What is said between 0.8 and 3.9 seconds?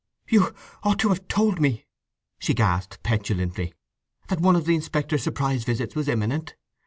ought to have told me," she gasped petulantly,